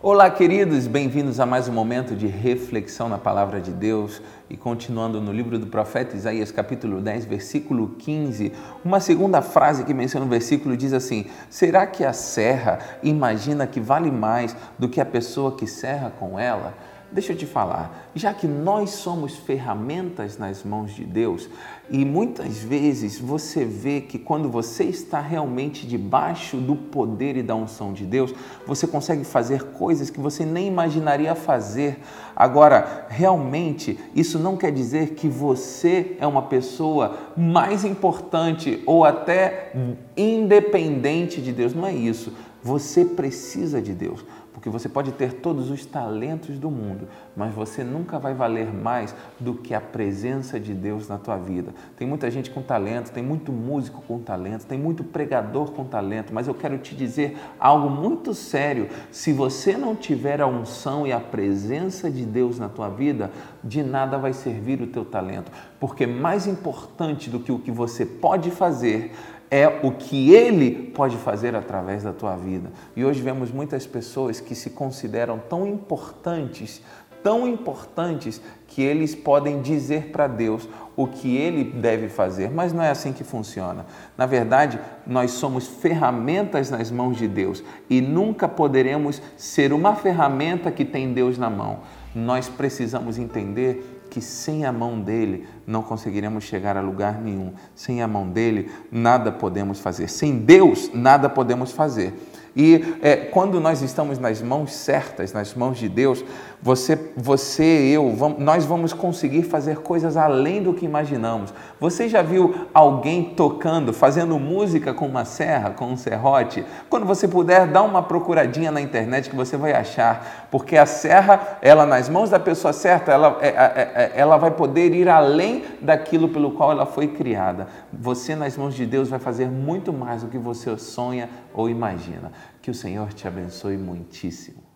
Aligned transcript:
Olá, 0.00 0.30
queridos, 0.30 0.86
bem-vindos 0.86 1.40
a 1.40 1.44
mais 1.44 1.66
um 1.66 1.72
momento 1.72 2.14
de 2.14 2.28
reflexão 2.28 3.08
na 3.08 3.18
palavra 3.18 3.60
de 3.60 3.72
Deus. 3.72 4.22
E 4.48 4.56
continuando 4.56 5.20
no 5.20 5.32
livro 5.32 5.58
do 5.58 5.66
profeta 5.66 6.14
Isaías, 6.14 6.52
capítulo 6.52 7.00
10, 7.00 7.24
versículo 7.24 7.96
15, 7.98 8.52
uma 8.84 9.00
segunda 9.00 9.42
frase 9.42 9.82
que 9.82 9.92
menciona 9.92 10.24
o 10.24 10.28
versículo 10.28 10.76
diz 10.76 10.92
assim: 10.92 11.26
Será 11.50 11.84
que 11.84 12.04
a 12.04 12.12
serra 12.12 12.78
imagina 13.02 13.66
que 13.66 13.80
vale 13.80 14.12
mais 14.12 14.54
do 14.78 14.88
que 14.88 15.00
a 15.00 15.04
pessoa 15.04 15.56
que 15.56 15.66
serra 15.66 16.12
com 16.16 16.38
ela? 16.38 16.74
Deixa 17.10 17.32
eu 17.32 17.36
te 17.36 17.46
falar, 17.46 18.10
já 18.14 18.34
que 18.34 18.46
nós 18.46 18.90
somos 18.90 19.34
ferramentas 19.34 20.36
nas 20.36 20.62
mãos 20.62 20.94
de 20.94 21.04
Deus, 21.04 21.48
e 21.88 22.04
muitas 22.04 22.58
vezes 22.58 23.18
você 23.18 23.64
vê 23.64 24.02
que 24.02 24.18
quando 24.18 24.50
você 24.50 24.84
está 24.84 25.18
realmente 25.18 25.86
debaixo 25.86 26.58
do 26.58 26.76
poder 26.76 27.38
e 27.38 27.42
da 27.42 27.54
unção 27.54 27.94
de 27.94 28.04
Deus, 28.04 28.34
você 28.66 28.86
consegue 28.86 29.24
fazer 29.24 29.62
coisas 29.72 30.10
que 30.10 30.20
você 30.20 30.44
nem 30.44 30.66
imaginaria 30.66 31.34
fazer. 31.34 31.98
Agora, 32.36 33.06
realmente, 33.08 33.98
isso 34.14 34.38
não 34.38 34.58
quer 34.58 34.70
dizer 34.70 35.14
que 35.14 35.28
você 35.28 36.14
é 36.20 36.26
uma 36.26 36.42
pessoa 36.42 37.16
mais 37.34 37.86
importante 37.86 38.82
ou 38.84 39.06
até 39.06 39.72
independente 40.14 41.40
de 41.40 41.52
Deus, 41.52 41.74
não 41.74 41.86
é 41.86 41.94
isso. 41.94 42.34
Você 42.62 43.04
precisa 43.04 43.80
de 43.80 43.92
Deus, 43.92 44.24
porque 44.52 44.68
você 44.68 44.88
pode 44.88 45.12
ter 45.12 45.34
todos 45.34 45.70
os 45.70 45.86
talentos 45.86 46.58
do 46.58 46.68
mundo, 46.68 47.06
mas 47.36 47.54
você 47.54 47.84
nunca 47.84 48.18
vai 48.18 48.34
valer 48.34 48.74
mais 48.74 49.14
do 49.38 49.54
que 49.54 49.72
a 49.72 49.80
presença 49.80 50.58
de 50.58 50.74
Deus 50.74 51.06
na 51.06 51.16
tua 51.16 51.36
vida. 51.36 51.72
Tem 51.96 52.08
muita 52.08 52.28
gente 52.28 52.50
com 52.50 52.60
talento, 52.60 53.12
tem 53.12 53.22
muito 53.22 53.52
músico 53.52 54.02
com 54.08 54.18
talento, 54.18 54.66
tem 54.66 54.76
muito 54.76 55.04
pregador 55.04 55.70
com 55.70 55.84
talento, 55.84 56.34
mas 56.34 56.48
eu 56.48 56.54
quero 56.54 56.76
te 56.78 56.96
dizer 56.96 57.38
algo 57.60 57.88
muito 57.88 58.34
sério. 58.34 58.88
Se 59.12 59.32
você 59.32 59.76
não 59.76 59.94
tiver 59.94 60.40
a 60.40 60.46
unção 60.48 61.06
e 61.06 61.12
a 61.12 61.20
presença 61.20 62.10
de 62.10 62.24
Deus 62.24 62.58
na 62.58 62.68
tua 62.68 62.88
vida, 62.88 63.30
de 63.62 63.84
nada 63.84 64.18
vai 64.18 64.32
servir 64.32 64.82
o 64.82 64.88
teu 64.88 65.04
talento, 65.04 65.52
porque 65.78 66.04
mais 66.04 66.48
importante 66.48 67.30
do 67.30 67.38
que 67.38 67.52
o 67.52 67.60
que 67.60 67.70
você 67.70 68.04
pode 68.04 68.50
fazer 68.50 69.12
é 69.50 69.66
o 69.82 69.92
que 69.92 70.34
ele 70.34 70.92
pode 70.94 71.16
fazer 71.16 71.54
através 71.54 72.02
da 72.02 72.12
tua 72.12 72.36
vida. 72.36 72.70
E 72.94 73.04
hoje 73.04 73.20
vemos 73.20 73.50
muitas 73.50 73.86
pessoas 73.86 74.40
que 74.40 74.54
se 74.54 74.70
consideram 74.70 75.38
tão 75.38 75.66
importantes, 75.66 76.82
tão 77.22 77.46
importantes, 77.46 78.40
que 78.68 78.82
eles 78.82 79.14
podem 79.14 79.60
dizer 79.60 80.12
para 80.12 80.26
Deus 80.26 80.68
o 80.94 81.06
que 81.06 81.36
ele 81.36 81.64
deve 81.64 82.08
fazer, 82.08 82.50
mas 82.50 82.72
não 82.72 82.82
é 82.82 82.90
assim 82.90 83.12
que 83.12 83.24
funciona. 83.24 83.86
Na 84.16 84.26
verdade, 84.26 84.78
nós 85.06 85.32
somos 85.32 85.66
ferramentas 85.66 86.70
nas 86.70 86.90
mãos 86.90 87.16
de 87.16 87.26
Deus 87.26 87.64
e 87.88 88.00
nunca 88.00 88.46
poderemos 88.46 89.22
ser 89.36 89.72
uma 89.72 89.96
ferramenta 89.96 90.70
que 90.70 90.84
tem 90.84 91.12
Deus 91.12 91.38
na 91.38 91.48
mão. 91.48 91.80
Nós 92.14 92.48
precisamos 92.48 93.18
entender 93.18 94.04
que 94.10 94.20
sem 94.20 94.64
a 94.64 94.72
mão 94.72 95.00
dele 95.00 95.46
não 95.66 95.82
conseguiremos 95.82 96.44
chegar 96.44 96.76
a 96.76 96.80
lugar 96.80 97.20
nenhum. 97.20 97.52
Sem 97.74 98.02
a 98.02 98.08
mão 98.08 98.28
dele, 98.28 98.70
nada 98.90 99.32
podemos 99.32 99.80
fazer. 99.80 100.08
Sem 100.08 100.38
Deus, 100.38 100.90
nada 100.92 101.28
podemos 101.28 101.72
fazer. 101.72 102.14
E 102.56 102.98
é, 103.02 103.16
quando 103.16 103.60
nós 103.60 103.82
estamos 103.82 104.18
nas 104.18 104.42
mãos 104.42 104.72
certas, 104.72 105.32
nas 105.32 105.54
mãos 105.54 105.78
de 105.78 105.88
Deus, 105.88 106.24
você, 106.60 106.98
você 107.16 107.62
eu, 107.62 108.10
vamos, 108.16 108.40
nós 108.40 108.64
vamos 108.64 108.92
conseguir 108.92 109.44
fazer 109.44 109.78
coisas 109.78 110.16
além 110.16 110.60
do 110.60 110.74
que 110.74 110.84
imaginamos. 110.84 111.54
Você 111.78 112.08
já 112.08 112.20
viu 112.20 112.66
alguém 112.74 113.32
tocando, 113.36 113.92
fazendo 113.92 114.38
música 114.40 114.92
com 114.92 115.06
uma 115.06 115.24
serra, 115.24 115.70
com 115.70 115.86
um 115.86 115.96
serrote? 115.96 116.64
Quando 116.90 117.06
você 117.06 117.28
puder, 117.28 117.68
dá 117.68 117.80
uma 117.82 118.02
procuradinha 118.02 118.72
na 118.72 118.80
internet 118.80 119.30
que 119.30 119.36
você 119.36 119.56
vai 119.56 119.72
achar, 119.72 120.48
porque 120.50 120.76
a 120.76 120.84
serra, 120.84 121.58
ela 121.62 121.86
nas 121.86 122.08
mãos 122.08 122.30
da 122.30 122.40
pessoa 122.40 122.72
certa, 122.72 123.12
ela, 123.12 123.38
é, 123.40 123.48
é, 123.48 123.92
é, 123.94 124.12
ela 124.16 124.36
vai 124.36 124.50
poder 124.50 124.92
ir 124.92 125.08
além 125.08 125.64
daquilo 125.80 126.28
pelo 126.28 126.50
qual 126.50 126.72
ela 126.72 126.86
foi 126.86 127.06
criada. 127.06 127.68
Você 127.92 128.34
nas 128.34 128.56
mãos 128.56 128.74
de 128.74 128.84
Deus 128.84 129.08
vai 129.08 129.20
fazer 129.20 129.48
muito 129.48 129.92
mais 129.92 130.22
do 130.22 130.28
que 130.28 130.38
você 130.38 130.76
sonha 130.76 131.28
ou 131.54 131.68
imagina. 131.68 132.32
Que 132.60 132.70
o 132.70 132.74
Senhor 132.74 133.12
te 133.12 133.26
abençoe 133.26 133.76
muitíssimo. 133.76 134.67